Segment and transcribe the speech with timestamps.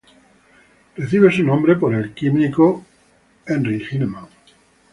[0.97, 2.83] Recibe su nombre por el químico
[3.45, 4.27] estadounidense Henry Gilman.